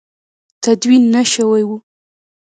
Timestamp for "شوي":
1.31-1.63